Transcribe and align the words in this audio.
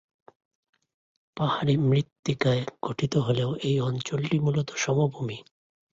পাহাড়ী 1.37 1.75
মৃত্তিকায় 1.83 2.63
গঠিত 2.81 3.13
হলেও 3.17 3.49
এই 3.63 3.77
অঞ্চলটি 3.79 4.37
মূলত 4.39 4.69
সমভূমি। 4.75 5.37